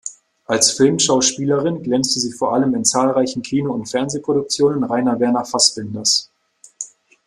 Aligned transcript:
Als 0.47 0.71
Filmschauspielerin 0.71 1.83
glänzte 1.83 2.19
sie 2.19 2.31
vor 2.31 2.55
allem 2.55 2.73
in 2.73 2.83
zahlreichen 2.85 3.43
Kino- 3.43 3.71
und 3.71 3.85
Fernsehproduktionen 3.85 4.83
Rainer 4.83 5.19
Werner 5.19 5.45
Fassbinders. 5.45 6.31